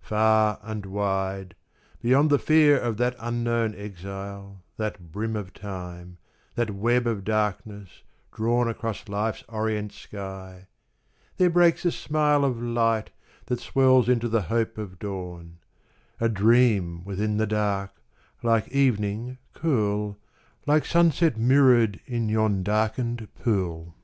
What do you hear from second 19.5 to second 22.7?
cool, Like sunset mirror'd in yon